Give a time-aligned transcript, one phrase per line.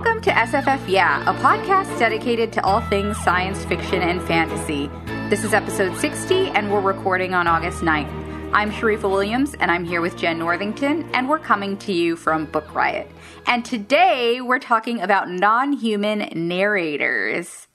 [0.03, 4.89] Welcome to SFF Yeah, a podcast dedicated to all things science fiction and fantasy.
[5.29, 8.09] This is episode 60, and we're recording on August 9th.
[8.51, 12.45] I'm Sharifa Williams, and I'm here with Jen Northington, and we're coming to you from
[12.47, 13.11] Book Riot.
[13.45, 17.67] And today we're talking about non human narrators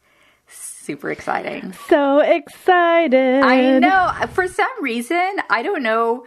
[0.48, 1.74] super exciting.
[1.88, 3.42] So excited.
[3.42, 4.12] I know.
[4.32, 6.26] For some reason, I don't know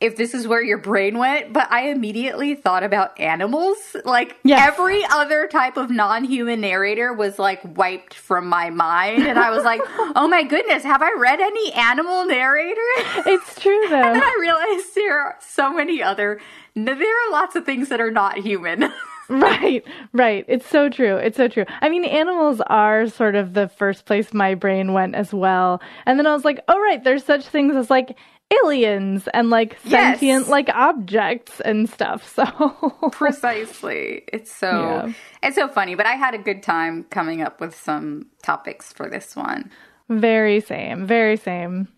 [0.00, 3.76] if this is where your brain went, but I immediately thought about animals.
[4.04, 4.66] Like yes.
[4.66, 9.24] every other type of non human narrator was like wiped from my mind.
[9.24, 9.82] And I was like,
[10.16, 12.78] oh my goodness, have I read any animal narrators?
[13.26, 14.00] It's true though.
[14.10, 16.40] And then I realized there are so many other,
[16.74, 18.90] there are lots of things that are not human.
[19.28, 20.44] right, right.
[20.48, 21.16] It's so true.
[21.16, 21.64] It's so true.
[21.80, 25.80] I mean, animals are sort of the first place my brain went as well.
[26.06, 28.16] And then I was like, oh, right, there's such things as like
[28.50, 30.48] aliens and like sentient yes.
[30.48, 32.28] like objects and stuff.
[32.34, 32.44] So
[33.12, 34.24] precisely.
[34.32, 35.12] It's so yeah.
[35.42, 39.08] it's so funny, but I had a good time coming up with some topics for
[39.08, 39.70] this one.
[40.08, 41.06] Very same.
[41.06, 41.88] Very same.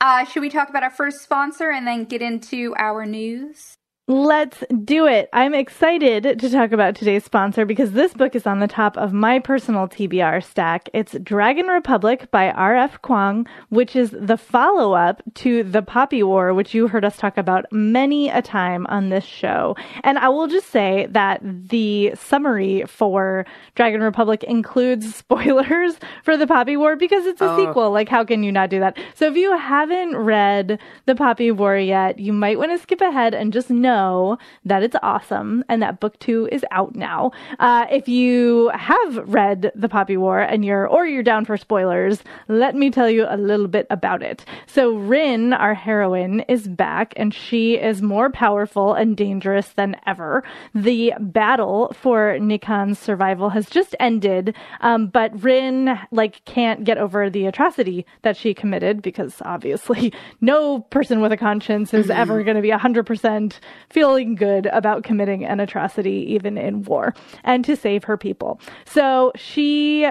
[0.00, 3.76] Uh, should we talk about our first sponsor and then get into our news?
[4.10, 5.28] Let's do it.
[5.34, 9.12] I'm excited to talk about today's sponsor because this book is on the top of
[9.12, 10.88] my personal TBR stack.
[10.94, 13.02] It's Dragon Republic by R.F.
[13.02, 17.36] Kuang, which is the follow up to The Poppy War, which you heard us talk
[17.36, 19.76] about many a time on this show.
[20.02, 23.44] And I will just say that the summary for
[23.74, 27.56] Dragon Republic includes spoilers for The Poppy War because it's a oh.
[27.58, 27.90] sequel.
[27.90, 28.96] Like, how can you not do that?
[29.16, 33.34] So if you haven't read The Poppy War yet, you might want to skip ahead
[33.34, 37.32] and just know know that it's awesome and that book two is out now.
[37.58, 42.22] Uh, if you have read The Poppy War and you're, or you're down for spoilers,
[42.48, 44.44] let me tell you a little bit about it.
[44.66, 50.44] So Rin, our heroine, is back and she is more powerful and dangerous than ever.
[50.74, 57.30] The battle for Nikan's survival has just ended, um, but Rin, like, can't get over
[57.30, 62.20] the atrocity that she committed because obviously no person with a conscience is mm-hmm.
[62.20, 63.58] ever going to be 100%
[63.90, 68.60] feeling good about committing an atrocity even in war and to save her people.
[68.86, 70.08] So she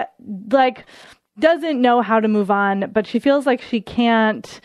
[0.50, 0.84] like
[1.38, 4.60] doesn't know how to move on, but she feels like she can't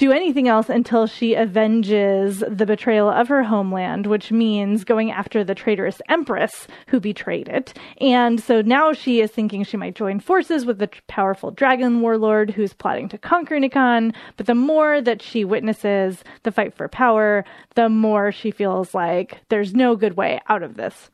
[0.00, 5.44] do anything else until she avenges the betrayal of her homeland, which means going after
[5.44, 7.74] the traitorous empress who betrayed it.
[8.00, 12.50] And so now she is thinking she might join forces with the powerful dragon warlord
[12.50, 14.14] who's plotting to conquer Nikan.
[14.38, 17.44] But the more that she witnesses the fight for power,
[17.74, 21.10] the more she feels like there's no good way out of this.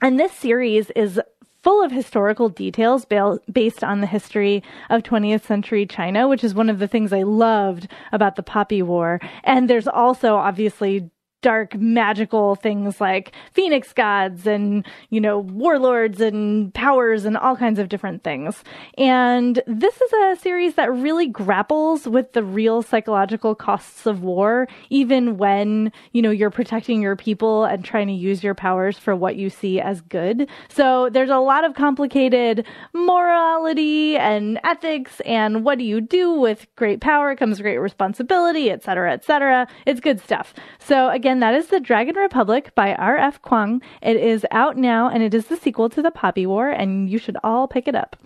[0.00, 1.20] And this series is
[1.66, 6.70] full of historical details based on the history of 20th century China, which is one
[6.70, 9.20] of the things I loved about the Poppy War.
[9.42, 11.10] And there's also obviously
[11.46, 17.78] dark magical things like phoenix gods and you know warlords and powers and all kinds
[17.78, 18.64] of different things.
[18.98, 24.66] And this is a series that really grapples with the real psychological costs of war
[24.90, 29.14] even when you know you're protecting your people and trying to use your powers for
[29.14, 30.48] what you see as good.
[30.68, 36.66] So there's a lot of complicated morality and ethics and what do you do with
[36.74, 40.52] great power comes great responsibility etc etc it's good stuff.
[40.80, 43.42] So again Again, that is The Dragon Republic by R.F.
[43.42, 43.82] Kuang.
[44.00, 47.18] It is out now and it is the sequel to The Poppy War, and you
[47.18, 48.16] should all pick it up.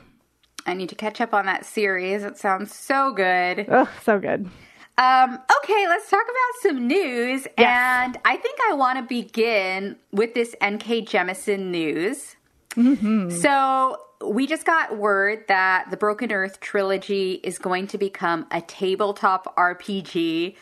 [0.65, 2.23] I need to catch up on that series.
[2.23, 3.67] It sounds so good.
[3.69, 4.49] Oh, so good.
[4.97, 7.49] Um, okay, let's talk about some news.
[7.59, 8.07] Yes.
[8.07, 11.03] And I think I want to begin with this N.K.
[11.03, 12.37] Jemisin news.
[12.77, 13.31] Mm-hmm.
[13.31, 18.61] So we just got word that the Broken Earth trilogy is going to become a
[18.61, 20.55] tabletop RPG,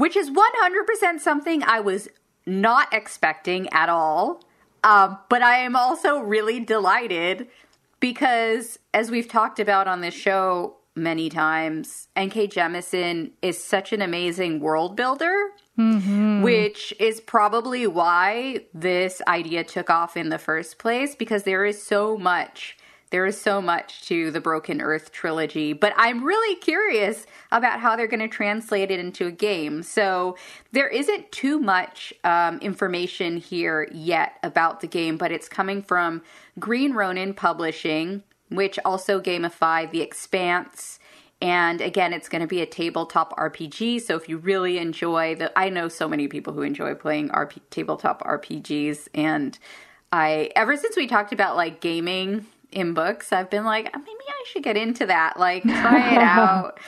[0.00, 2.08] which is 100% something I was
[2.46, 4.42] not expecting at all.
[4.82, 7.48] Um, but I am also really delighted
[8.00, 12.48] because, as we've talked about on this show many times, N.K.
[12.48, 15.50] Jemisin is such an amazing world builder.
[15.78, 16.42] Mm-hmm.
[16.42, 21.82] Which is probably why this idea took off in the first place because there is
[21.82, 22.76] so much
[23.10, 27.96] there is so much to the Broken Earth trilogy, but I'm really curious about how
[27.96, 29.82] they're going to translate it into a game.
[29.82, 30.36] So
[30.72, 36.22] there isn't too much um, information here yet about the game, but it's coming from
[36.58, 41.00] Green Ronin Publishing, which also gamified The Expanse.
[41.42, 44.02] And again, it's going to be a tabletop RPG.
[44.02, 47.58] So if you really enjoy the, I know so many people who enjoy playing RP,
[47.70, 49.58] tabletop RPGs, and
[50.12, 54.44] I ever since we talked about like gaming in books, I've been like, maybe I
[54.46, 56.78] should get into that, like try it out.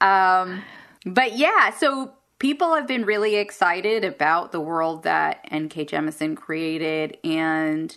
[0.00, 0.62] Um,
[1.04, 5.86] but yeah, so people have been really excited about the world that N.K.
[5.86, 7.16] Jemisin created.
[7.24, 7.96] And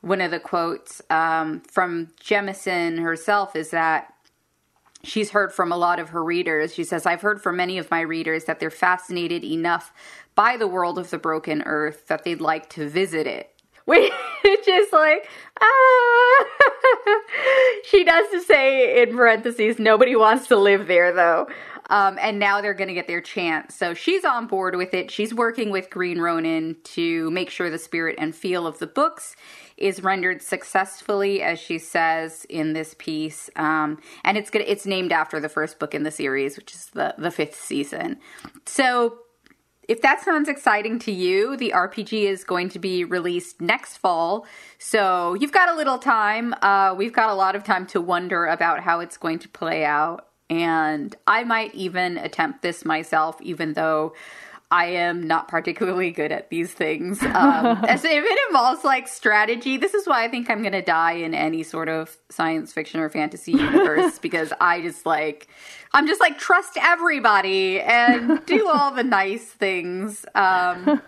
[0.00, 4.12] one of the quotes um, from Jemisin herself is that
[5.04, 6.74] she's heard from a lot of her readers.
[6.74, 9.92] She says, I've heard from many of my readers that they're fascinated enough
[10.34, 13.53] by the world of the broken earth that they'd like to visit it.
[13.84, 14.12] Which
[14.68, 15.28] is like,
[15.60, 16.44] ah.
[17.84, 21.48] she does to say in parentheses, nobody wants to live there though.
[21.90, 23.74] Um, and now they're going to get their chance.
[23.74, 25.10] So she's on board with it.
[25.10, 29.36] She's working with Green Ronin to make sure the spirit and feel of the books
[29.76, 33.50] is rendered successfully, as she says in this piece.
[33.56, 36.86] Um, and it's gonna, it's named after the first book in the series, which is
[36.86, 38.18] the the fifth season.
[38.64, 39.18] So
[39.88, 44.46] if that sounds exciting to you, the RPG is going to be released next fall.
[44.78, 46.54] So you've got a little time.
[46.62, 49.84] Uh, we've got a lot of time to wonder about how it's going to play
[49.84, 50.28] out.
[50.50, 54.14] And I might even attempt this myself, even though
[54.74, 57.22] I am not particularly good at these things.
[57.22, 57.30] Um,
[57.88, 61.12] as if it involves like strategy, this is why I think I'm going to die
[61.12, 65.46] in any sort of science fiction or fantasy universe because I just like,
[65.92, 70.26] I'm just like, trust everybody and do all the nice things.
[70.34, 71.00] Um,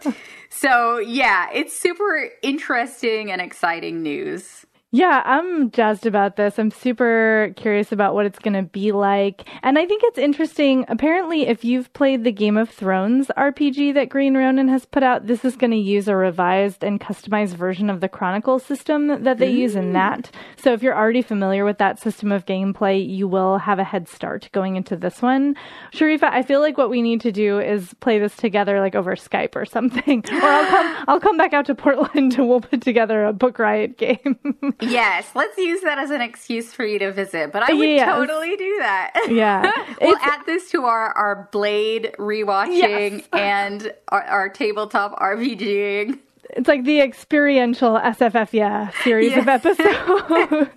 [0.49, 4.65] so, yeah, it's super interesting and exciting news.
[4.93, 6.61] Yeah, I'm jazzed about this.
[6.61, 9.43] I'm super curious about what it's going to be like.
[9.65, 10.85] And I think it's interesting.
[10.89, 15.27] Apparently, if you've played the Game of Thrones RPG that Green Ronin has put out,
[15.27, 19.39] this is going to use a revised and customized version of the Chronicle system that
[19.39, 19.59] they mm.
[19.59, 20.31] use in that.
[20.57, 24.09] So if you're already familiar with that system of gameplay, you will have a head
[24.09, 25.57] start going into this one.
[25.93, 29.17] Sharifa, I feel like what we need to do is play this together like over
[29.17, 30.25] Skype or something.
[30.31, 33.59] or I'll come I'll come back out to Portland and we'll put together a Book
[33.59, 34.39] Riot game.
[34.81, 37.53] Yes, let's use that as an excuse for you to visit.
[37.53, 38.07] But I would yes.
[38.07, 39.27] totally do that.
[39.31, 39.71] Yeah,
[40.01, 43.23] we'll add this to our our Blade rewatching yes.
[43.33, 46.19] and our, our, tabletop RPGing.
[46.51, 49.43] It's like the experiential SFF yeah series yes.
[49.43, 50.71] of episodes.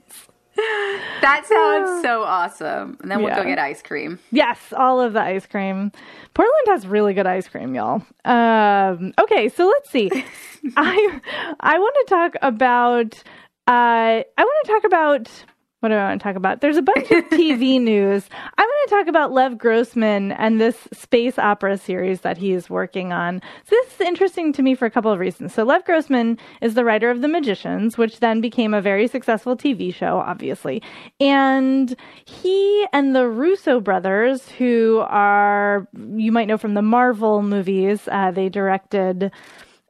[1.22, 2.98] that sounds so awesome.
[3.02, 3.44] And then we'll yeah.
[3.44, 4.20] go get ice cream.
[4.32, 5.92] Yes, all of the ice cream.
[6.34, 8.02] Portland has really good ice cream, y'all.
[8.24, 10.10] Um, okay, so let's see.
[10.78, 11.20] I
[11.60, 13.24] I want to talk about
[13.70, 15.30] uh, I want to talk about
[15.80, 16.60] what do I want to talk about?
[16.60, 18.28] There's a bunch of TV news.
[18.58, 22.70] I want to talk about Lev Grossman and this space opera series that he is
[22.70, 23.42] working on.
[23.66, 25.54] So this is interesting to me for a couple of reasons.
[25.54, 29.56] So Lev Grossman is the writer of The Magicians, which then became a very successful
[29.56, 30.82] TV show, obviously.
[31.22, 31.96] And
[32.26, 38.32] he and the Russo brothers, who are, you might know from the Marvel movies, uh,
[38.32, 39.32] they directed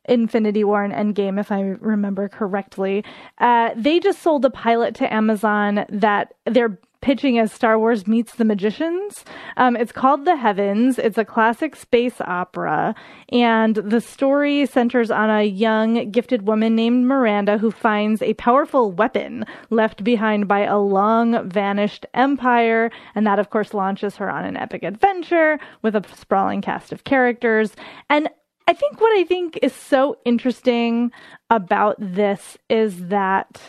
[0.10, 3.04] Infinity War and Endgame, if I remember correctly.
[3.38, 8.36] Uh, they just sold a pilot to Amazon that they're pitching as Star Wars meets
[8.36, 9.24] the Magicians.
[9.56, 11.00] Um, it's called The Heavens.
[11.00, 12.94] It's a classic space opera,
[13.30, 18.92] and the story centers on a young, gifted woman named Miranda who finds a powerful
[18.92, 24.44] weapon left behind by a long vanished empire, and that, of course, launches her on
[24.44, 27.76] an epic adventure with a sprawling cast of characters.
[28.10, 28.30] And
[28.70, 31.12] I think what I think is so interesting
[31.50, 33.60] about this is that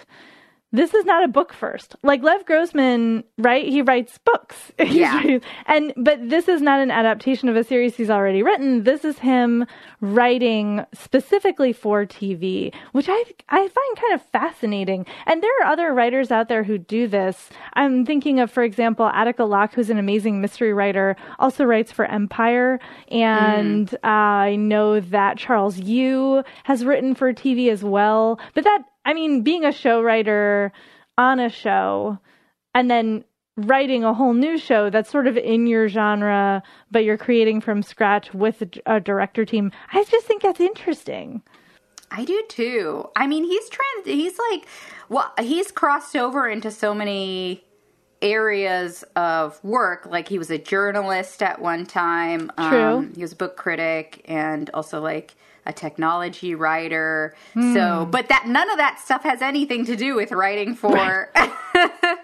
[0.72, 1.96] this is not a book first.
[2.02, 3.66] Like Lev Grossman, right?
[3.66, 4.72] He writes books.
[4.90, 5.38] Yeah.
[5.66, 8.82] and but this is not an adaptation of a series he's already written.
[8.82, 9.64] This is him
[10.00, 15.06] writing specifically for TV, which I I find kind of fascinating.
[15.26, 17.50] And there are other writers out there who do this.
[17.74, 22.04] I'm thinking of, for example, Attica Locke, who's an amazing mystery writer, also writes for
[22.04, 22.80] Empire.
[23.08, 23.94] And mm.
[24.04, 28.40] uh, I know that Charles Yu has written for TV as well.
[28.54, 30.72] But that I mean, being a show writer
[31.16, 32.18] on a show
[32.74, 33.24] and then
[33.56, 37.82] writing a whole new show that's sort of in your genre, but you're creating from
[37.82, 41.42] scratch with a, director team, I just think that's interesting.
[42.10, 43.08] I do too.
[43.16, 44.16] I mean, he's trying.
[44.18, 44.66] He's like,
[45.08, 47.64] well, he's crossed over into so many
[48.20, 50.06] areas of work.
[50.06, 52.50] Like he was a journalist at one time.
[52.58, 52.96] True.
[52.96, 55.34] Um, he was a book critic and also like
[55.66, 57.34] a technology writer.
[57.54, 57.74] Mm.
[57.74, 61.52] So, but that none of that stuff has anything to do with writing for right.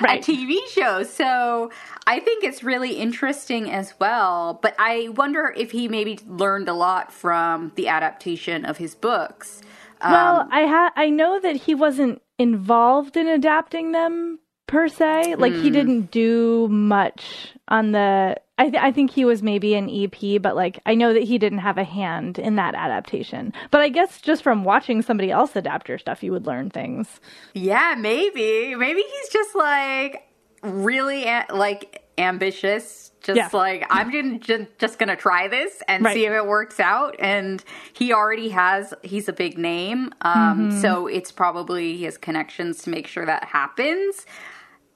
[0.00, 0.28] right.
[0.28, 1.02] a TV show.
[1.02, 1.70] So,
[2.06, 4.58] I think it's really interesting as well.
[4.62, 9.62] But I wonder if he maybe learned a lot from the adaptation of his books.
[10.02, 15.36] Well, um, I ha- I know that he wasn't involved in adapting them per se.
[15.36, 15.62] Like mm.
[15.62, 15.74] he hmm.
[15.74, 18.36] didn't do much on the.
[18.58, 21.38] I, th- I think he was maybe an EP, but like I know that he
[21.38, 23.52] didn't have a hand in that adaptation.
[23.70, 27.20] But I guess just from watching somebody else adapt your stuff, you would learn things.
[27.54, 28.74] Yeah, maybe.
[28.74, 30.28] Maybe he's just like
[30.62, 33.48] really like ambitious just yeah.
[33.52, 36.14] like i'm just, just gonna try this and right.
[36.14, 40.80] see if it works out and he already has he's a big name um, mm-hmm.
[40.80, 44.26] so it's probably his connections to make sure that happens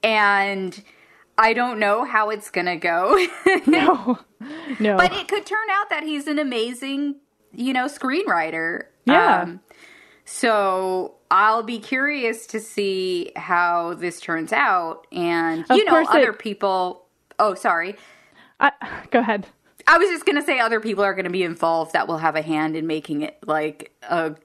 [0.03, 0.83] and
[1.37, 3.27] I don't know how it's gonna go.
[3.67, 4.19] no,
[4.79, 4.97] no.
[4.97, 7.15] But it could turn out that he's an amazing,
[7.53, 8.85] you know, screenwriter.
[9.05, 9.41] Yeah.
[9.41, 9.59] Um,
[10.25, 16.31] so I'll be curious to see how this turns out, and of you know, other
[16.31, 17.05] it, people.
[17.37, 17.95] Oh, sorry.
[18.59, 18.71] Uh,
[19.11, 19.47] go ahead.
[19.85, 22.41] I was just gonna say other people are gonna be involved that will have a
[22.41, 24.35] hand in making it like a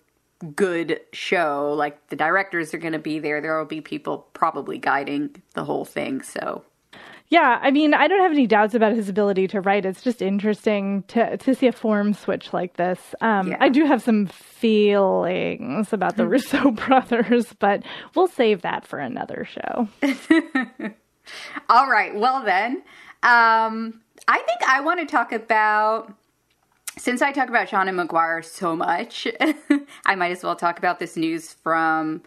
[0.54, 1.72] good show.
[1.76, 3.40] Like the directors are going to be there.
[3.40, 6.22] There will be people probably guiding the whole thing.
[6.22, 6.64] So.
[7.32, 9.86] Yeah, I mean, I don't have any doubts about his ability to write.
[9.86, 13.14] It's just interesting to to see a form switch like this.
[13.22, 13.56] Um, yeah.
[13.58, 17.84] I do have some feelings about the Russo brothers, but
[18.14, 19.88] we'll save that for another show.
[21.70, 22.14] All right.
[22.14, 22.82] Well, then,
[23.22, 26.12] um, I think I want to talk about
[26.98, 29.26] since I talk about Seanan McGuire so much,
[30.04, 32.24] I might as well talk about this news from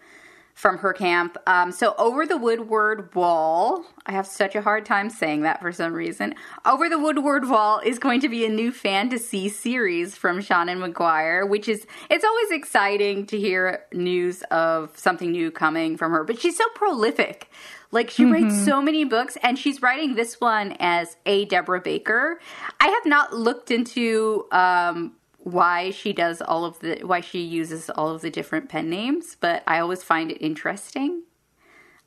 [0.56, 1.36] from her camp.
[1.46, 5.70] Um, so over the Woodward Wall, I have such a hard time saying that for
[5.70, 6.34] some reason.
[6.64, 11.46] Over the Woodward Wall is going to be a new fantasy series from Seanan McGuire,
[11.46, 16.24] which is it's always exciting to hear news of something new coming from her.
[16.24, 17.50] But she's so prolific.
[17.90, 18.32] Like she mm-hmm.
[18.32, 22.40] writes so many books, and she's writing this one as a Deborah Baker.
[22.80, 25.12] I have not looked into um,
[25.46, 29.36] why she does all of the why she uses all of the different pen names,
[29.38, 31.22] but I always find it interesting.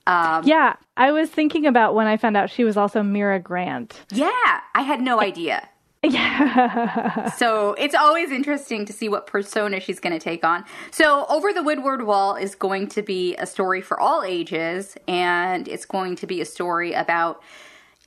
[0.06, 4.02] Um, yeah, I was thinking about when I found out she was also Mira Grant.
[4.12, 4.30] Yeah,
[4.76, 5.68] I had no idea.
[6.02, 7.30] Yeah.
[7.32, 10.64] so it's always interesting to see what persona she's going to take on.
[10.92, 15.68] So, Over the Woodward Wall is going to be a story for all ages, and
[15.68, 17.44] it's going to be a story about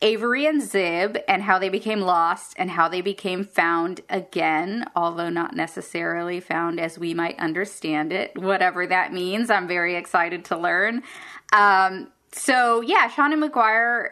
[0.02, 5.30] Avery and Zib and how they became lost and how they became found again, although
[5.30, 9.49] not necessarily found as we might understand it, whatever that means.
[9.49, 11.04] I'm very excited to learn.
[11.52, 14.11] Um, so, yeah, Seanan McGuire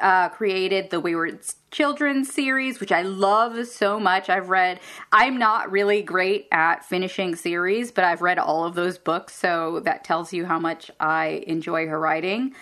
[0.00, 4.28] uh, created the Wayward Children series, which I love so much.
[4.28, 4.80] I've read,
[5.12, 9.80] I'm not really great at finishing series, but I've read all of those books, so
[9.80, 12.54] that tells you how much I enjoy her writing.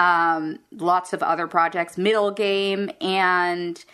[0.00, 3.84] Um, lots of other projects, Middlegame, and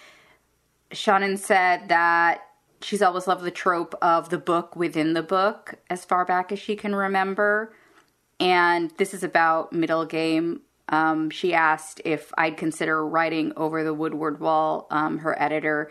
[0.93, 2.43] Seanan said that
[2.81, 6.61] she's always loved the trope of the book within the book as far back as
[6.61, 7.75] she can remember.
[8.39, 10.61] And this is about Middlegame,
[10.91, 15.91] um, she asked if I'd consider writing over the Woodward Wall, um, her editor,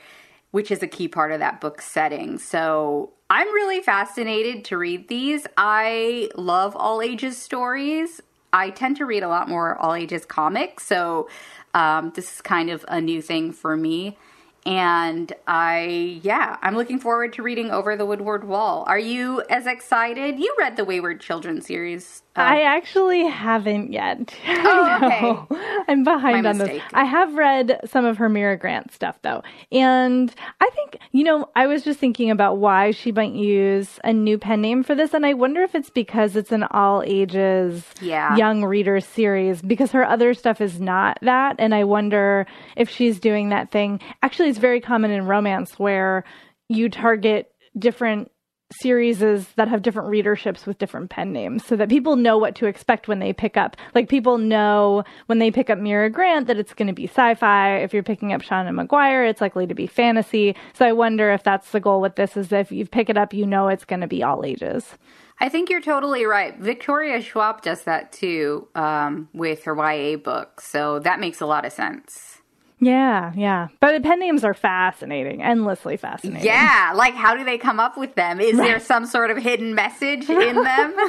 [0.51, 2.37] which is a key part of that book setting.
[2.37, 5.45] So I'm really fascinated to read these.
[5.57, 8.21] I love all ages stories.
[8.55, 11.27] I tend to read a lot more all ages comics, so
[11.73, 14.17] um, this is kind of a new thing for me.
[14.65, 18.83] And I, yeah, I'm looking forward to reading Over the Woodward Wall.
[18.87, 20.39] Are you as excited?
[20.39, 22.23] You read the Wayward Children series.
[22.37, 24.35] Uh, I actually haven't yet.
[24.67, 25.83] Oh, okay.
[25.87, 26.81] I'm behind My on mistake.
[26.81, 26.91] this.
[26.93, 29.43] I have read some of her Mira Grant stuff though.
[29.71, 34.11] And I think, you know, I was just thinking about why she might use a
[34.11, 35.13] new pen name for this.
[35.13, 38.35] And I wonder if it's because it's an all ages Yeah.
[38.35, 41.55] young reader series because her other stuff is not that.
[41.59, 43.99] And I wonder if she's doing that thing.
[44.23, 46.23] Actually, it's very common in romance where
[46.69, 48.31] you target different
[48.71, 52.67] series that have different readerships with different pen names so that people know what to
[52.67, 53.75] expect when they pick up.
[53.93, 57.79] Like people know when they pick up Mira Grant that it's going to be sci-fi.
[57.79, 60.55] If you're picking up Seanan McGuire, it's likely to be fantasy.
[60.71, 63.33] So I wonder if that's the goal with this is if you pick it up,
[63.33, 64.95] you know it's going to be all ages.
[65.37, 66.57] I think you're totally right.
[66.57, 71.65] Victoria Schwab does that too um, with her YA books, so that makes a lot
[71.65, 72.35] of sense.
[72.79, 73.69] Yeah, yeah.
[73.79, 76.45] But the pen names are fascinating, endlessly fascinating.
[76.45, 78.41] Yeah, like how do they come up with them?
[78.41, 80.91] Is there some sort of hidden message in them?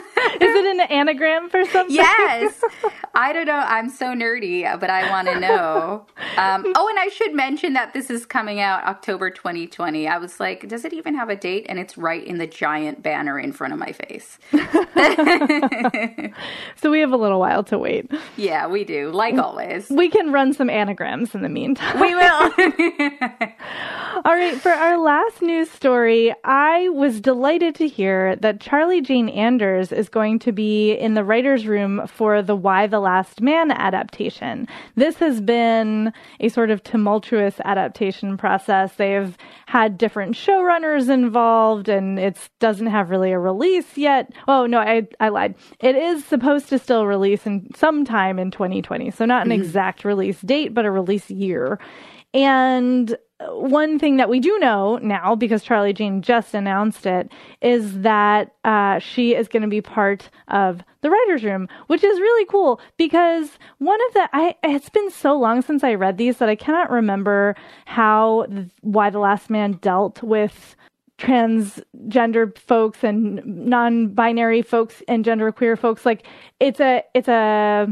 [0.40, 1.94] Is it an anagram for something?
[1.94, 2.62] yes.
[3.14, 3.54] I don't know.
[3.54, 6.06] I'm so nerdy, but I want to know.
[6.36, 10.06] Um, oh, and I should mention that this is coming out October 2020.
[10.06, 11.66] I was like, does it even have a date?
[11.68, 14.38] And it's right in the giant banner in front of my face.
[16.76, 18.10] So we have a little while to wait.
[18.36, 19.88] Yeah, we do, like always.
[19.90, 21.98] We can run some anagrams in the meantime.
[21.98, 22.50] We will.
[24.24, 29.28] All right, for our last news story, I was delighted to hear that Charlie Jane
[29.28, 33.70] Anders is going to be in the writer's room for the Y the Last Man
[33.70, 34.68] adaptation.
[34.96, 38.94] This has been a sort of tumultuous adaptation process.
[38.96, 39.36] They've
[39.66, 44.32] had different showrunners involved, and it doesn't have really a release yet.
[44.48, 45.54] Oh, no, I, I lied.
[45.80, 49.62] It is supposed to still release in sometime in 2020, so not an mm-hmm.
[49.62, 51.45] exact release date, but a release year.
[52.34, 53.16] And
[53.50, 58.54] one thing that we do know now, because Charlie Jane just announced it, is that
[58.64, 62.80] uh, she is going to be part of the writers' room, which is really cool.
[62.96, 66.56] Because one of the, I it's been so long since I read these that I
[66.56, 68.46] cannot remember how
[68.82, 70.74] Y the Last Man dealt with
[71.18, 76.04] transgender folks and non-binary folks and genderqueer folks.
[76.04, 76.26] Like
[76.60, 77.86] it's a, it's a,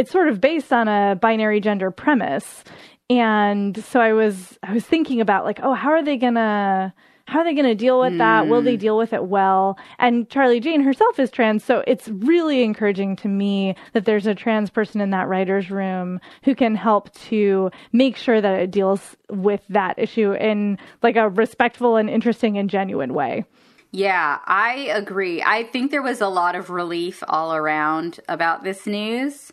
[0.00, 2.64] it's sort of based on a binary gender premise.
[3.10, 6.94] And so i was i was thinking about like oh how are they gonna
[7.26, 8.48] how are they gonna deal with that?
[8.48, 8.80] Will they hmm.
[8.80, 9.76] deal with it well?
[9.98, 14.34] And charlie jane herself is trans so it's really encouraging to me that there's a
[14.34, 19.16] trans person in that writer's room who can help to make sure that it deals
[19.28, 23.44] with that issue in like a respectful and interesting and genuine way.
[23.92, 25.42] Yeah, I agree.
[25.42, 29.52] I think there was a lot of relief all around about this news.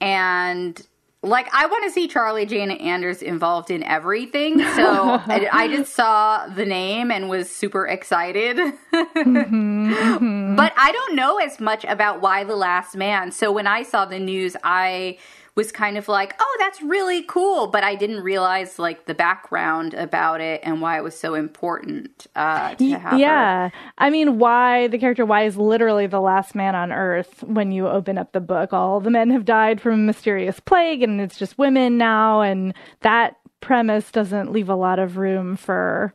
[0.00, 0.80] And
[1.22, 4.60] like I want to see Charlie Jane Anders involved in everything.
[4.60, 4.64] So
[5.26, 8.58] I, I just saw the name and was super excited.
[9.18, 10.56] Mm-hmm, mm-hmm.
[10.56, 13.30] But I don't know as much about Y the last man.
[13.30, 15.18] So when I saw the news, I
[15.58, 19.92] was kind of like, "Oh, that's really cool," but I didn't realize like the background
[19.94, 23.18] about it and why it was so important uh, to have her.
[23.18, 27.72] yeah i mean why the character Y is literally the last man on earth when
[27.72, 31.20] you open up the book all the men have died from a mysterious plague and
[31.20, 36.14] it's just women now and that premise doesn't leave a lot of room for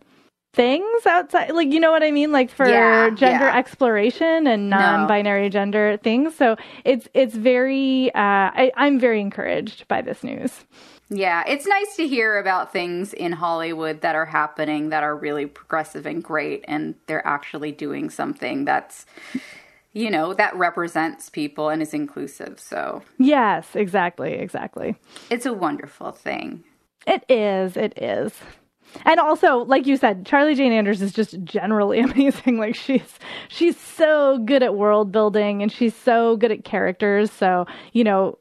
[0.54, 3.58] things outside like you know what i mean like for Yeah, gender yeah.
[3.58, 8.20] exploration and non-binary gender things so it's it's very uh
[8.54, 10.63] I, i'm very encouraged by this news
[11.10, 15.46] Yeah, it's nice to hear about things in Hollywood that are happening that are really
[15.46, 19.06] progressive and great, and they're actually doing something that's,
[19.92, 22.60] you know, that represents people and is inclusive.
[22.60, 24.96] So yes exactly exactly
[25.30, 26.63] it's a wonderful thing.
[27.06, 27.76] It is.
[27.78, 28.32] It is.
[29.06, 32.58] And also, like you said, Charlie Jane Anders is just generally amazing.
[32.58, 37.32] Like she's she's so good at world building and she's so good at characters.
[37.32, 38.38] So, you know,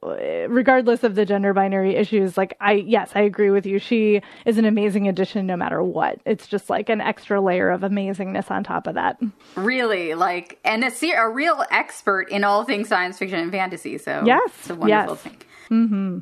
[0.48, 3.78] regardless of the gender binary issues, like I yes, I agree with you.
[3.78, 6.20] She is an amazing addition no matter what.
[6.24, 9.20] It's just like an extra layer of amazingness on top of that.
[9.54, 13.98] Really, like, and a, a real expert in all things science fiction and fantasy.
[13.98, 15.22] So Yes, it's a wonderful yes.
[15.22, 15.36] thing.
[15.70, 16.18] Mm-hmm.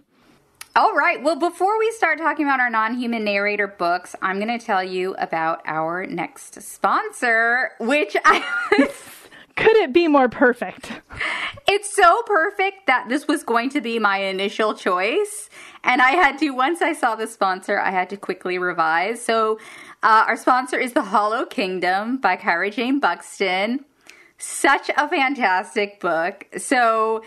[0.77, 1.21] All right.
[1.21, 5.17] Well, before we start talking about our non-human narrator books, I'm going to tell you
[5.19, 8.47] about our next sponsor, which I
[9.57, 10.93] Could it be more perfect?
[11.69, 15.51] It's so perfect that this was going to be my initial choice.
[15.83, 19.21] And I had to, once I saw the sponsor, I had to quickly revise.
[19.21, 19.59] So,
[20.05, 23.85] uh, our sponsor is The Hollow Kingdom by Kira Jean Buxton.
[24.39, 26.47] Such a fantastic book.
[26.57, 27.23] So,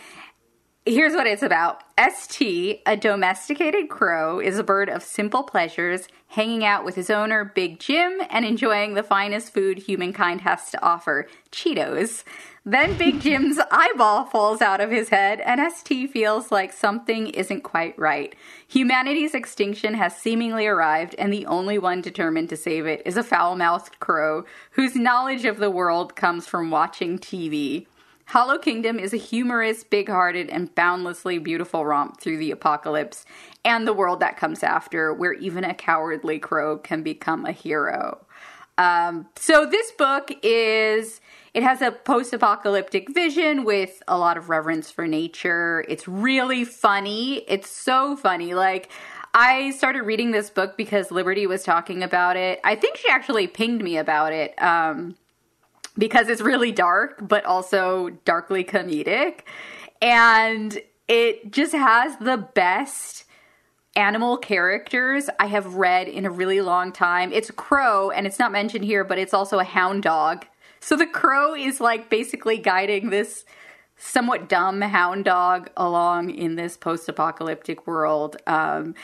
[0.86, 1.82] Here's what it's about.
[1.98, 7.46] ST, a domesticated crow, is a bird of simple pleasures, hanging out with his owner,
[7.56, 12.26] Big Jim, and enjoying the finest food humankind has to offer Cheetos.
[12.66, 17.62] Then Big Jim's eyeball falls out of his head, and ST feels like something isn't
[17.62, 18.36] quite right.
[18.68, 23.24] Humanity's extinction has seemingly arrived, and the only one determined to save it is a
[23.24, 27.86] foul mouthed crow whose knowledge of the world comes from watching TV.
[28.26, 33.26] Hollow Kingdom is a humorous, big hearted, and boundlessly beautiful romp through the apocalypse
[33.66, 38.26] and the world that comes after, where even a cowardly crow can become a hero.
[38.78, 41.22] Um, so, this book is.
[41.54, 45.86] It has a post apocalyptic vision with a lot of reverence for nature.
[45.88, 47.44] It's really funny.
[47.48, 48.56] It's so funny.
[48.56, 48.90] Like,
[49.36, 52.60] I started reading this book because Liberty was talking about it.
[52.64, 54.60] I think she actually pinged me about it.
[54.60, 55.16] Um,
[55.98, 59.42] because it's really dark, but also darkly comedic.
[60.02, 63.26] And it just has the best
[63.96, 67.32] animal characters I have read in a really long time.
[67.32, 70.46] It's a crow, and it's not mentioned here, but it's also a hound dog.
[70.80, 73.46] So the crow is like basically guiding this
[73.96, 78.36] somewhat dumb hound dog along in this post apocalyptic world.
[78.48, 78.96] Um,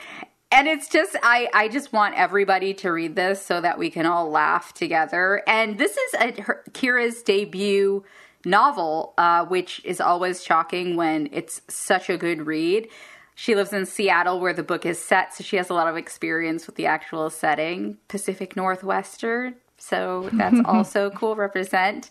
[0.51, 4.05] and it's just I I just want everybody to read this so that we can
[4.05, 5.43] all laugh together.
[5.47, 8.03] And this is a, her, Kira's debut
[8.45, 12.88] novel, uh, which is always shocking when it's such a good read.
[13.35, 15.95] She lives in Seattle, where the book is set, so she has a lot of
[15.95, 19.55] experience with the actual setting, Pacific Northwestern.
[19.77, 21.38] So that's also cool.
[21.38, 22.09] Represent.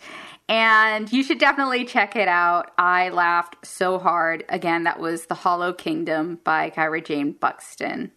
[0.48, 2.70] And you should definitely check it out.
[2.78, 4.44] I laughed so hard.
[4.48, 8.12] Again, that was The Hollow Kingdom by Kira Jean Buxton.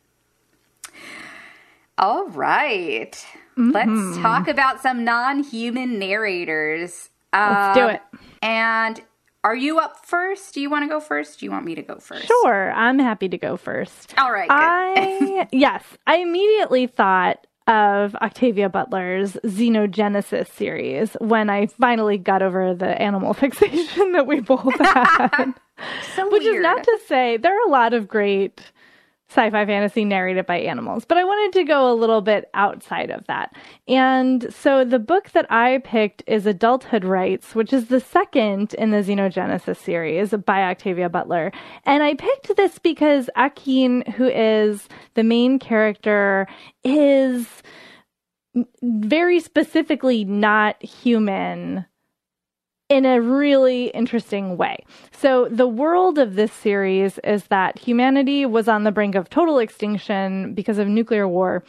[1.98, 3.12] All right.
[3.58, 3.72] mm-hmm.
[3.72, 7.10] Let's talk about some non human narrators.
[7.34, 8.02] Let's do um, it.
[8.42, 9.02] And
[9.44, 10.54] are you up first?
[10.54, 11.40] Do you want to go first?
[11.40, 12.28] Do you want me to go first?
[12.28, 14.14] Sure, I'm happy to go first.
[14.18, 14.48] All right.
[14.50, 22.74] I yes, I immediately thought of Octavia Butler's Xenogenesis series when I finally got over
[22.74, 25.54] the animal fixation that we both had.
[26.16, 26.58] so Which weird.
[26.58, 28.72] is not to say there are a lot of great
[29.32, 33.26] sci-fi fantasy narrated by animals but i wanted to go a little bit outside of
[33.28, 33.56] that.
[33.88, 38.92] And so the book that i picked is adulthood rites which is the second in
[38.92, 41.52] the xenogenesis series by octavia butler.
[41.86, 46.48] And i picked this because akin who is the main character
[46.84, 47.48] is
[48.84, 51.86] very specifically not human
[52.92, 54.84] in a really interesting way.
[55.14, 59.60] So, the world of this series is that humanity was on the brink of total
[59.60, 61.64] extinction because of nuclear war,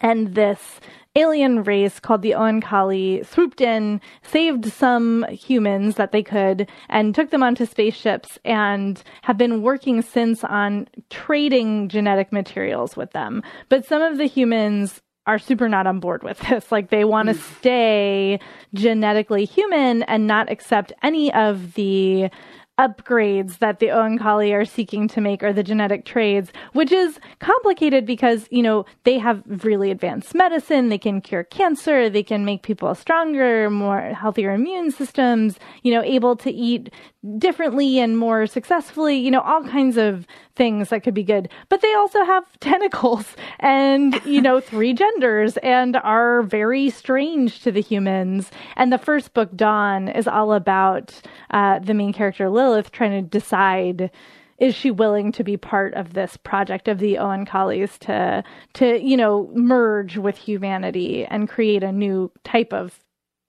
[0.00, 0.80] and this
[1.14, 7.30] alien race called the Oankali swooped in, saved some humans that they could, and took
[7.30, 13.40] them onto spaceships and have been working since on trading genetic materials with them.
[13.68, 16.64] But some of the humans are super not on board with this.
[16.74, 17.58] Like they want to mm.
[17.58, 18.40] stay
[18.74, 22.30] genetically human and not accept any of the
[22.78, 28.04] upgrades that the Oankali are seeking to make are the genetic trades, which is complicated
[28.04, 30.88] because, you know, they have really advanced medicine.
[30.88, 32.10] They can cure cancer.
[32.10, 36.92] They can make people stronger, more healthier immune systems, you know, able to eat
[37.38, 41.48] differently and more successfully, you know, all kinds of things that could be good.
[41.68, 47.72] But they also have tentacles and, you know, three genders and are very strange to
[47.72, 48.50] the humans.
[48.76, 53.28] And the first book, Dawn, is all about uh, the main character, Lilith, trying to
[53.28, 54.10] decide
[54.58, 59.16] is she willing to be part of this project of the Oankalis to to you
[59.16, 63.00] know merge with humanity and create a new type of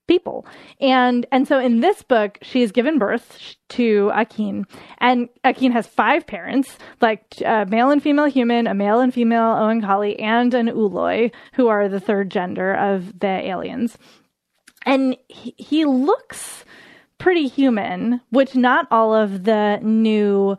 [0.08, 0.46] people.
[0.80, 4.66] And and so in this book, she has given birth to Akin,
[5.00, 9.14] and Akin has five parents, like a uh, male and female human, a male and
[9.14, 13.98] female Oankali, and an Ooloi who are the third gender of the aliens.
[14.86, 16.64] And he, he looks
[17.18, 20.58] pretty human, which not all of the new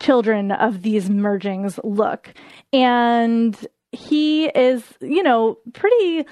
[0.00, 2.32] children of these mergings look.
[2.72, 3.56] And
[3.92, 6.26] he is, you know, pretty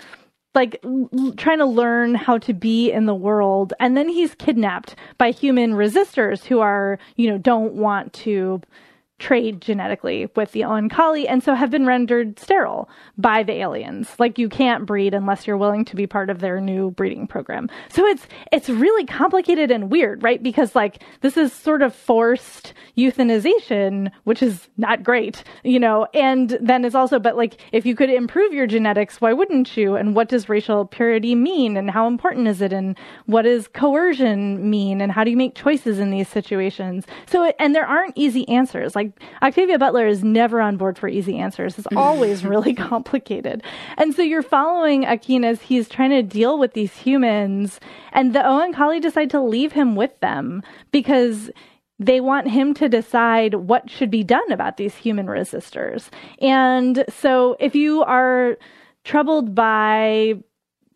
[0.55, 4.95] like l- trying to learn how to be in the world and then he's kidnapped
[5.17, 8.61] by human resistors who are you know don't want to
[9.23, 14.17] trade genetically with the Oankali and so have been rendered sterile by the aliens.
[14.19, 17.71] Like you can't breed unless you're willing to be part of their new breeding program.
[17.89, 20.43] So it's it's really complicated and weird, right?
[20.43, 26.59] Because like this is sort of forced euthanization, which is not great, you know, and
[26.61, 29.95] then it's also but like if you could improve your genetics, why wouldn't you?
[29.95, 34.69] And what does racial purity mean and how important is it and what does coercion
[34.69, 37.07] mean and how do you make choices in these situations?
[37.27, 38.97] So and there aren't easy answers.
[38.97, 39.12] Like
[39.43, 41.79] Octavia Butler is never on board for easy answers.
[41.79, 43.63] It's always really complicated.
[43.97, 47.81] And so you're following Akin as he's trying to deal with these humans,
[48.13, 51.51] and the Oankali decide to leave him with them because
[51.99, 56.09] they want him to decide what should be done about these human resistors.
[56.41, 58.57] And so if you are
[59.05, 60.35] troubled by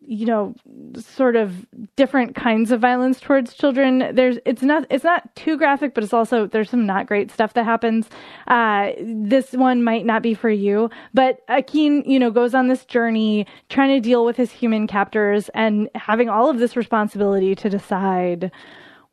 [0.07, 0.55] you know
[0.95, 1.65] sort of
[1.95, 4.15] different kinds of violence towards children.
[4.15, 7.53] There's it's not it's not too graphic but it's also there's some not great stuff
[7.53, 8.07] that happens.
[8.47, 12.85] Uh, this one might not be for you but akin you know goes on this
[12.85, 17.69] journey trying to deal with his human captors and having all of this responsibility to
[17.69, 18.51] decide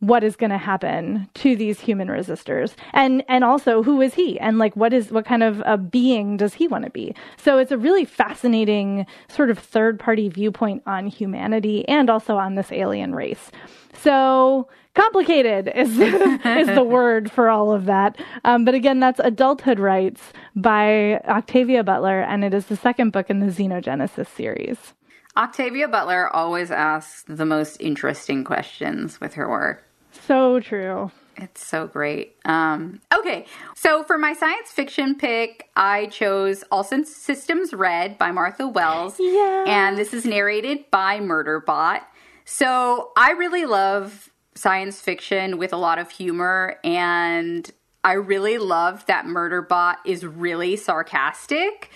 [0.00, 2.74] what is going to happen to these human resistors?
[2.92, 4.38] And and also who is he?
[4.38, 7.14] And like what is what kind of a being does he want to be?
[7.36, 12.54] So it's a really fascinating sort of third party viewpoint on humanity and also on
[12.54, 13.50] this alien race.
[13.94, 18.16] So complicated is is the word for all of that.
[18.44, 23.30] Um, but again that's adulthood rites by octavia butler and it is the second book
[23.30, 24.94] in the xenogenesis series
[25.36, 29.84] Octavia Butler always asks the most interesting questions with her work.
[30.26, 31.10] So true.
[31.36, 32.36] It's so great.
[32.44, 38.68] Um, okay, so for my science fiction pick, I chose All Systems Red by Martha
[38.68, 39.16] Wells.
[39.18, 39.64] Yeah.
[39.66, 42.02] And this is narrated by Murderbot.
[42.44, 47.68] So I really love science fiction with a lot of humor, and
[48.04, 51.90] I really love that Murderbot is really sarcastic.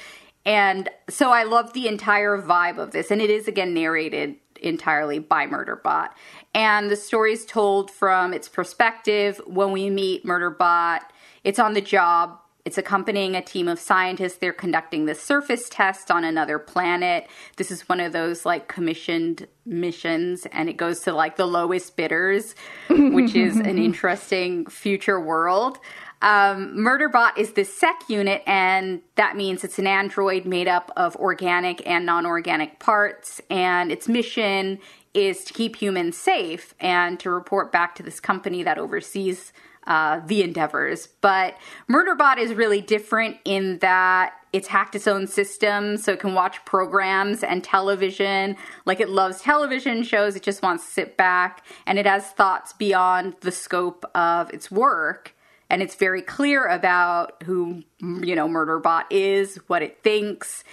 [0.49, 3.11] And so I love the entire vibe of this.
[3.11, 6.09] And it is, again, narrated entirely by Murderbot.
[6.55, 11.01] And the story is told from its perspective when we meet Murderbot.
[11.45, 12.39] It's on the job.
[12.65, 14.39] It's accompanying a team of scientists.
[14.39, 17.29] They're conducting the surface test on another planet.
[17.57, 21.95] This is one of those like commissioned missions, and it goes to like the lowest
[21.97, 22.55] bidders,
[22.89, 25.79] which is an interesting future world.
[26.21, 31.15] Um, Murderbot is the sec unit, and that means it's an android made up of
[31.17, 33.41] organic and non organic parts.
[33.51, 34.79] And its mission
[35.15, 39.53] is to keep humans safe and to report back to this company that oversees
[39.87, 41.09] uh, the endeavors.
[41.21, 41.57] But
[41.91, 46.63] Murderbot is really different in that it's hacked its own system so it can watch
[46.65, 48.57] programs and television.
[48.85, 52.73] Like it loves television shows, it just wants to sit back and it has thoughts
[52.73, 55.35] beyond the scope of its work
[55.71, 60.65] and it's very clear about who you know murderbot is what it thinks.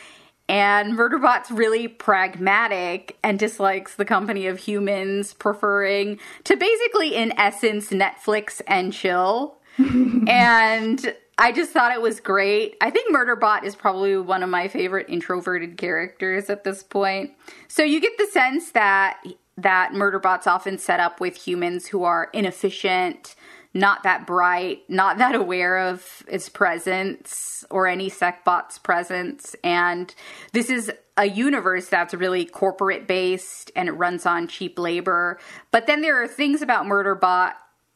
[0.48, 7.90] And murderbot's really pragmatic and dislikes the company of humans preferring to basically in essence
[7.90, 9.58] netflix and chill.
[10.28, 12.78] And i just thought it was great.
[12.80, 17.32] I think murderbot is probably one of my favorite introverted characters at this point.
[17.68, 19.22] So you get the sense that
[19.58, 23.36] that murderbot's often set up with humans who are inefficient
[23.76, 29.56] not that bright, not that aware of its presence or any SecBot's presence.
[29.64, 30.16] And
[30.54, 35.38] this is a universe that's really corporate based and it runs on cheap labor.
[35.72, 37.54] But then there are things about Murderbot,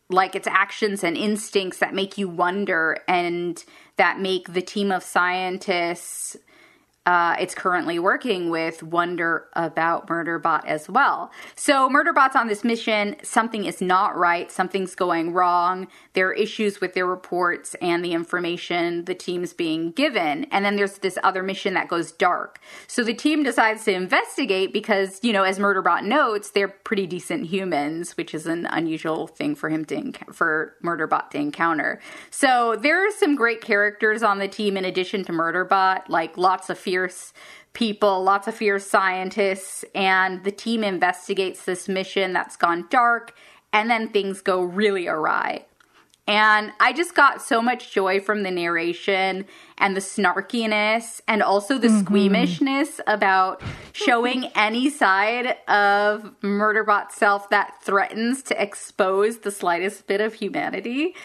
[0.10, 3.64] like its actions and instincts, that make you wonder and
[3.96, 6.36] that make the team of scientists
[7.06, 11.32] uh, it's currently working with wonder about Murderbot as well.
[11.56, 13.16] So Murderbot's on this mission.
[13.24, 14.52] Something is not right.
[14.52, 15.88] Something's going wrong.
[16.14, 20.46] There are issues with their reports and the information the team's being given.
[20.52, 22.60] And then there's this other mission that goes dark.
[22.88, 27.48] So the team decides to investigate because, you know, as Murderbot notes, they're pretty decent
[27.48, 32.00] humans, which is an unusual thing for him to for Murderbot to encounter.
[32.30, 36.70] So there are some great characters on the team in addition to Murderbot, like lots
[36.70, 37.34] of fierce
[37.74, 43.36] people, lots of fierce scientists, and the team investigates this mission that's gone dark,
[43.72, 45.66] and then things go really awry.
[46.28, 49.46] And I just got so much joy from the narration
[49.78, 52.02] and the snarkiness and also the mm-hmm.
[52.02, 53.62] squeamishness about
[53.94, 61.16] showing any side of Murderbot self that threatens to expose the slightest bit of humanity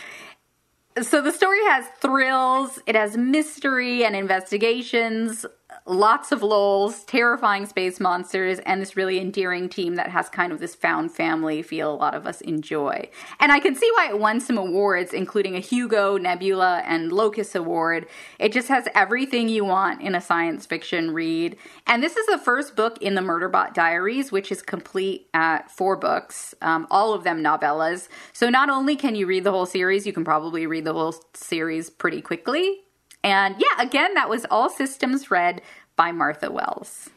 [1.02, 5.44] so the story has thrills, it has mystery and investigations,
[5.86, 10.58] lots of lols, terrifying space monsters, and this really endearing team that has kind of
[10.58, 13.08] this found family feel a lot of us enjoy.
[13.38, 17.54] And I can see why it won some awards, including a Hugo, Nebula, and Locus
[17.54, 18.06] Award.
[18.38, 21.56] It just has everything you want in a science fiction read.
[21.86, 25.96] And this is the first book in the Murderbot Diaries, which is complete at four
[25.96, 28.08] books, um, all of them novellas.
[28.32, 31.14] So not only can you read the whole series, you can probably read the whole
[31.34, 32.83] series pretty quickly.
[33.24, 35.62] And yeah, again, that was All Systems Red
[35.96, 37.08] by Martha Wells.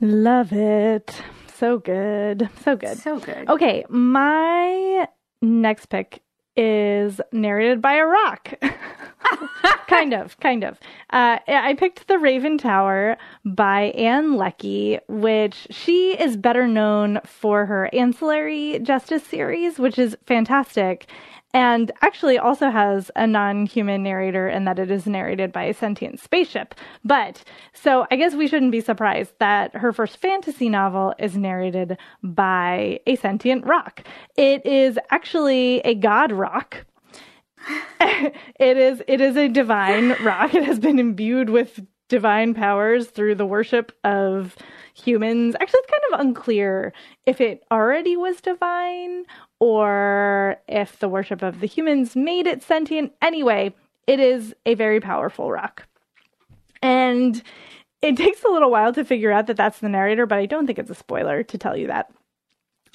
[0.00, 1.22] Love it.
[1.54, 2.48] So good.
[2.64, 2.96] So good.
[2.96, 3.48] So good.
[3.48, 5.06] Okay, my
[5.42, 6.22] next pick
[6.56, 8.54] is narrated by a rock.
[9.86, 10.78] kind of, kind of.
[11.10, 17.66] Uh, I picked The Raven Tower by Ann Leckie, which she is better known for
[17.66, 21.06] her ancillary justice series, which is fantastic
[21.54, 26.18] and actually also has a non-human narrator in that it is narrated by a sentient
[26.18, 26.74] spaceship.
[27.04, 31.96] But so I guess we shouldn't be surprised that her first fantasy novel is narrated
[32.24, 34.02] by a sentient rock.
[34.36, 36.84] It is actually a god rock.
[38.00, 40.54] it is it is a divine rock.
[40.54, 44.56] It has been imbued with divine powers through the worship of
[44.94, 45.54] humans.
[45.60, 46.92] Actually, it's kind of unclear
[47.26, 49.24] if it already was divine
[49.60, 53.12] or if the worship of the humans made it sentient.
[53.22, 53.74] Anyway,
[54.06, 55.86] it is a very powerful rock.
[56.82, 57.42] And
[58.02, 60.66] it takes a little while to figure out that that's the narrator, but I don't
[60.66, 62.10] think it's a spoiler to tell you that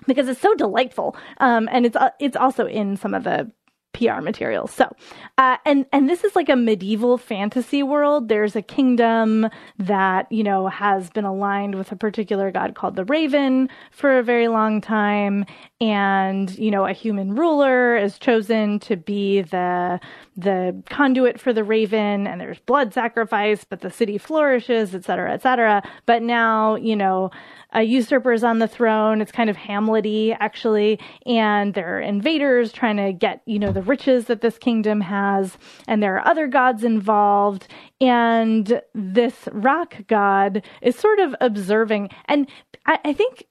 [0.07, 1.15] because it's so delightful.
[1.39, 3.51] Um, and it's uh, it's also in some of the
[3.93, 4.71] PR materials.
[4.71, 4.91] So,
[5.37, 8.29] uh, and and this is like a medieval fantasy world.
[8.29, 13.05] There's a kingdom that you know has been aligned with a particular god called the
[13.05, 15.45] Raven for a very long time,
[15.81, 19.99] and you know a human ruler is chosen to be the
[20.35, 25.33] the conduit for the Raven, and there's blood sacrifice, but the city flourishes, et cetera,
[25.33, 25.81] et cetera.
[26.05, 27.31] But now you know
[27.71, 29.21] a usurper is on the throne.
[29.21, 33.83] It's kind of Hamlety, actually, and there are invaders trying to get, you know, the
[33.83, 37.67] riches that this kingdom has, and there are other gods involved,
[38.01, 42.09] and this rock god is sort of observing.
[42.25, 42.49] And
[42.87, 43.45] I, I think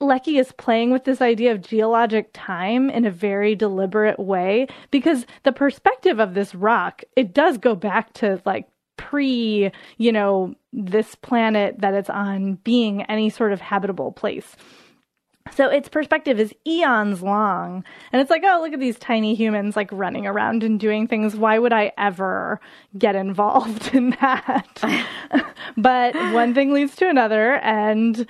[0.00, 5.26] Leckie is playing with this idea of geologic time in a very deliberate way because
[5.42, 11.14] the perspective of this rock, it does go back to like pre, you know, this
[11.16, 14.56] planet that it's on being any sort of habitable place.
[15.54, 17.84] So its perspective is eons long.
[18.12, 21.34] And it's like, oh, look at these tiny humans like running around and doing things.
[21.34, 22.60] Why would I ever
[22.96, 24.82] get involved in that?
[25.76, 27.54] but one thing leads to another.
[27.56, 28.26] And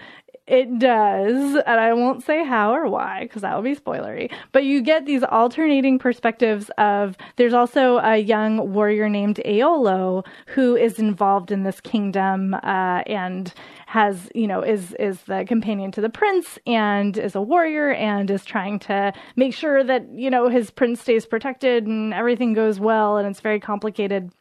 [0.50, 4.32] it does, and I won't say how or why because that would be spoilery.
[4.50, 10.74] But you get these alternating perspectives of there's also a young warrior named Eolo who
[10.74, 13.54] is involved in this kingdom uh, and
[13.86, 18.28] has you know is is the companion to the prince and is a warrior and
[18.28, 22.80] is trying to make sure that you know his prince stays protected and everything goes
[22.80, 24.32] well and it's very complicated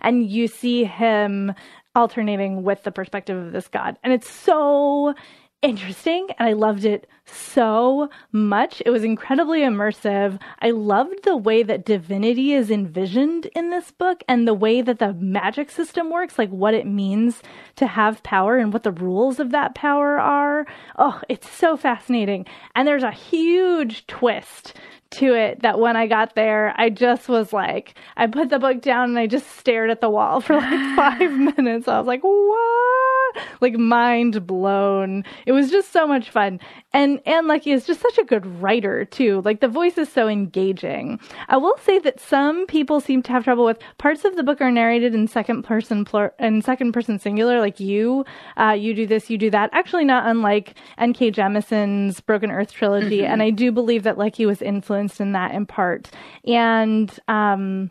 [0.00, 1.52] and you see him
[1.94, 3.98] alternating with the perspective of this god.
[4.02, 5.14] And it's so
[5.62, 8.82] interesting and I loved it so much.
[8.84, 10.40] It was incredibly immersive.
[10.60, 14.98] I loved the way that divinity is envisioned in this book and the way that
[14.98, 17.42] the magic system works, like what it means
[17.76, 20.66] to have power and what the rules of that power are.
[20.98, 22.46] Oh, it's so fascinating.
[22.74, 24.74] And there's a huge twist
[25.10, 28.80] to it that when I got there, I just was like, I put the book
[28.80, 31.88] down and I just stared at the wall for like five minutes.
[31.88, 33.19] I was like, what?
[33.60, 35.22] Like mind blown.
[35.44, 36.60] It was just so much fun.
[36.94, 39.42] And Ann Leckie is just such a good writer too.
[39.44, 41.20] Like the voice is so engaging.
[41.48, 44.62] I will say that some people seem to have trouble with parts of the book
[44.62, 48.24] are narrated in second person plur- in second person singular, like you,
[48.56, 49.68] uh, you do this, you do that.
[49.72, 51.32] Actually, not unlike N.K.
[51.32, 53.18] Jemisin's Broken Earth trilogy.
[53.18, 53.32] Mm-hmm.
[53.32, 56.10] And I do believe that Leckie was influenced in that in part.
[56.46, 57.90] And um,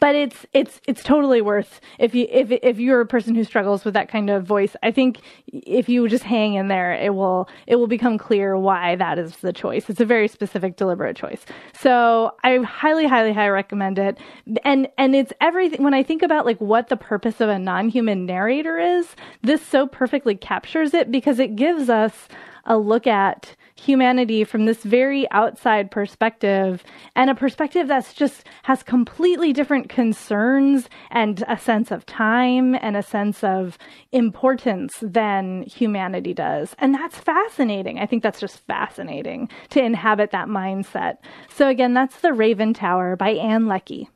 [0.00, 3.84] but it's it's it's totally worth if you if if you're a person who struggles
[3.84, 7.48] with that kind of voice i think if you just hang in there it will
[7.66, 9.88] it will become clear why that is the choice.
[9.88, 11.44] It's a very specific deliberate choice.
[11.78, 14.18] So i highly highly highly recommend it.
[14.64, 18.26] And and it's everything when i think about like what the purpose of a non-human
[18.26, 22.28] narrator is this so perfectly captures it because it gives us
[22.66, 26.84] a look at humanity from this very outside perspective
[27.16, 32.96] and a perspective that's just has completely different concerns and a sense of time and
[32.96, 33.78] a sense of
[34.12, 36.74] importance than humanity does.
[36.78, 37.98] And that's fascinating.
[37.98, 41.16] I think that's just fascinating to inhabit that mindset.
[41.48, 44.08] So again, that's The Raven Tower by Ann Leckie.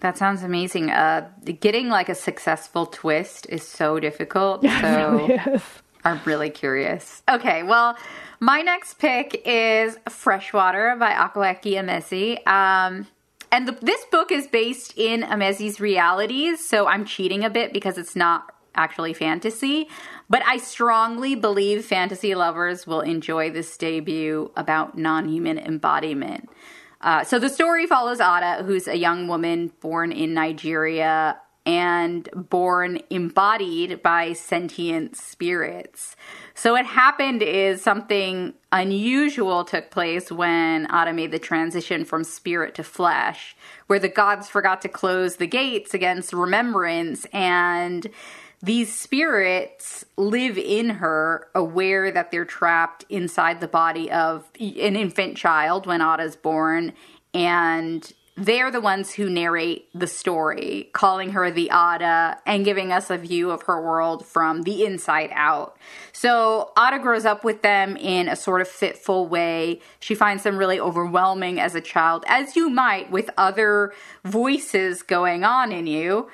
[0.00, 0.90] That sounds amazing.
[0.90, 1.28] Uh,
[1.60, 4.64] getting like a successful twist is so difficult.
[4.64, 5.62] Yeah, so it really is.
[6.04, 7.22] I'm really curious.
[7.28, 7.96] Okay, well,
[8.40, 12.44] my next pick is Freshwater by Akwaeke Emezi.
[12.46, 13.06] Um,
[13.52, 17.98] and the, this book is based in Emezi's realities, so I'm cheating a bit because
[17.98, 19.88] it's not actually fantasy.
[20.30, 26.48] But I strongly believe fantasy lovers will enjoy this debut about non human embodiment.
[27.02, 32.98] Uh, so the story follows Ada, who's a young woman born in Nigeria and born
[33.10, 36.16] embodied by sentient spirits.
[36.54, 42.74] So what happened is something unusual took place when Ada made the transition from spirit
[42.74, 48.08] to flesh, where the gods forgot to close the gates against remembrance and
[48.64, 55.36] these spirits live in her, aware that they're trapped inside the body of an infant
[55.36, 56.92] child when Ada's born,
[57.34, 63.10] and they're the ones who narrate the story, calling her the Ada and giving us
[63.10, 65.76] a view of her world from the inside out.
[66.12, 69.80] So Ada grows up with them in a sort of fitful way.
[70.00, 73.92] She finds them really overwhelming as a child, as you might with other
[74.24, 76.28] voices going on in you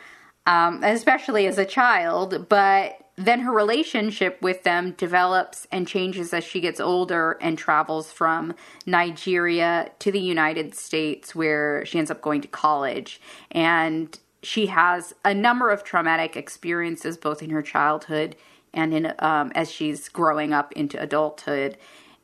[0.48, 6.44] um, especially as a child, but then her relationship with them develops and changes as
[6.44, 8.54] she gets older and travels from
[8.86, 13.20] Nigeria to the United States, where she ends up going to college.
[13.50, 18.36] And she has a number of traumatic experiences, both in her childhood
[18.72, 21.76] and in um, as she's growing up into adulthood.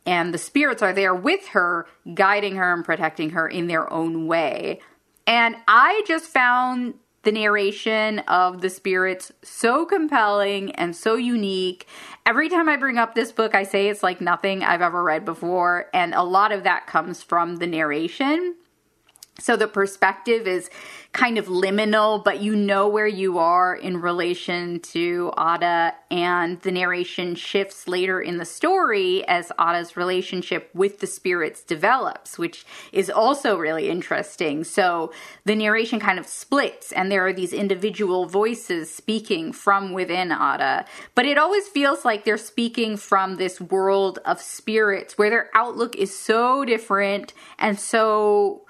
[0.07, 4.29] And the spirits are there with her, guiding her and protecting her in their own
[4.29, 4.81] way.
[5.27, 11.87] And I just found the narration of the spirits so compelling and so unique.
[12.27, 15.25] Every time I bring up this book, I say it's like nothing I've ever read
[15.25, 18.57] before, and a lot of that comes from the narration.
[19.41, 20.71] So the perspective is
[21.13, 26.73] kind of liminal, but you know where you are in relation to Ada, and the
[26.73, 33.11] narration shifts later in the story as Ada's relationship with the spirits develops, which is
[33.11, 34.65] also really interesting.
[34.65, 35.13] So
[35.45, 40.85] the narration kind of splits, and there are these individual voices speaking from within Ada,
[41.15, 45.97] but it always feels like they're speaking from this world of spirits where their outlook
[45.97, 48.64] is so different and so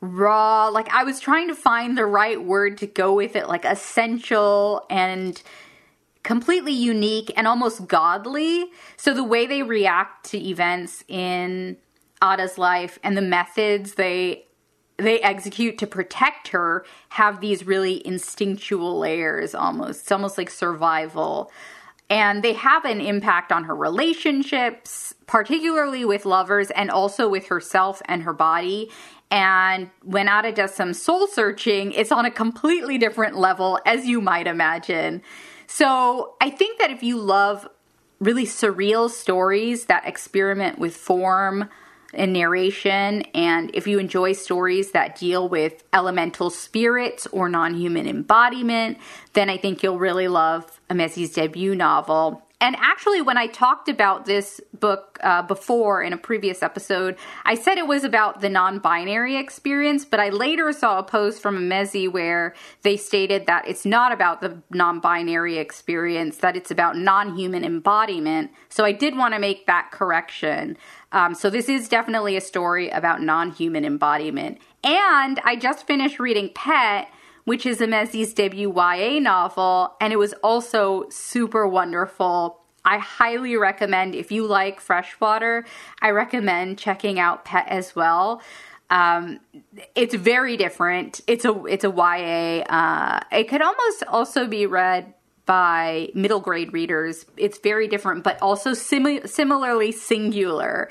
[0.00, 0.68] raw.
[0.68, 4.86] Like I was trying to find the right word to go with it, like essential
[4.90, 5.40] and
[6.22, 8.66] completely unique and almost godly.
[8.96, 11.76] So the way they react to events in
[12.22, 14.44] Ada's life and the methods they
[14.96, 20.02] they execute to protect her have these really instinctual layers almost.
[20.02, 21.50] It's almost like survival.
[22.10, 28.02] And they have an impact on her relationships, particularly with lovers and also with herself
[28.06, 28.90] and her body.
[29.30, 34.20] And when Ada does some soul searching, it's on a completely different level, as you
[34.20, 35.22] might imagine.
[35.66, 37.68] So I think that if you love
[38.18, 41.68] really surreal stories that experiment with form
[42.12, 48.08] and narration, and if you enjoy stories that deal with elemental spirits or non human
[48.08, 48.98] embodiment,
[49.34, 52.42] then I think you'll really love Emezi's debut novel.
[52.62, 57.54] And actually, when I talked about this book uh, before in a previous episode, I
[57.54, 61.56] said it was about the non binary experience, but I later saw a post from
[61.56, 66.98] Emezi where they stated that it's not about the non binary experience, that it's about
[66.98, 68.50] non human embodiment.
[68.68, 70.76] So I did want to make that correction.
[71.12, 74.58] Um, so this is definitely a story about non human embodiment.
[74.84, 77.08] And I just finished reading Pet
[77.44, 82.60] which is Emezi's debut YA novel, and it was also super wonderful.
[82.84, 85.66] I highly recommend if you like freshwater,
[86.00, 88.40] I recommend checking out Pet as well.
[88.88, 89.40] Um,
[89.94, 91.20] it's very different.
[91.26, 92.64] It's a it's a YA.
[92.64, 95.14] Uh, it could almost also be read
[95.46, 97.26] by middle grade readers.
[97.36, 100.90] It's very different, but also sim- similarly singular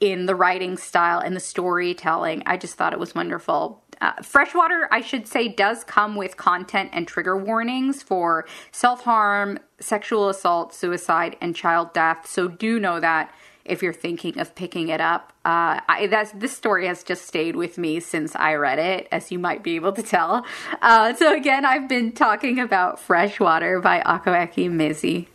[0.00, 2.42] in the writing style and the storytelling.
[2.46, 3.82] I just thought it was wonderful.
[4.00, 9.58] Uh, freshwater, I should say, does come with content and trigger warnings for self harm,
[9.80, 12.26] sexual assault, suicide, and child death.
[12.26, 13.32] So do know that
[13.68, 15.32] if you're thinking of picking it up.
[15.44, 19.30] Uh, I, that's this story has just stayed with me since I read it, as
[19.30, 20.44] you might be able to tell.
[20.82, 25.26] Uh, so again, I've been talking about Freshwater by Akwaeke Emezi.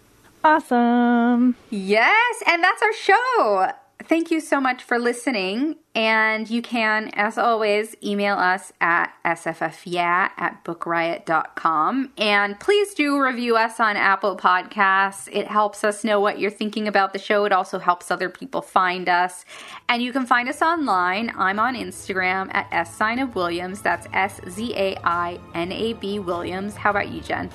[0.43, 1.55] Awesome.
[1.69, 3.71] Yes, and that's our show.
[4.07, 5.77] Thank you so much for listening.
[5.95, 12.11] And you can, as always, email us at sffyeah at bookriot.com.
[12.17, 15.29] And please do review us on Apple Podcasts.
[15.31, 17.45] It helps us know what you're thinking about the show.
[17.45, 19.45] It also helps other people find us.
[19.87, 21.31] And you can find us online.
[21.37, 23.81] I'm on Instagram at S sign of Williams.
[23.81, 26.75] That's S Z A I N A B Williams.
[26.75, 27.49] How about you, Jen?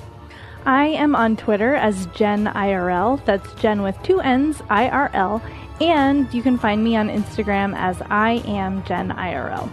[0.65, 3.23] I am on Twitter as Jen IRL.
[3.25, 5.41] That's Jen with two N's, IRL.
[5.81, 9.69] And you can find me on Instagram as I am Jen IRL.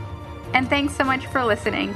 [0.55, 1.95] And thanks so much for listening.